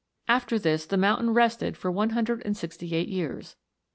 [0.27, 3.55] After this the mountain rested for one hundred and sixty eight years.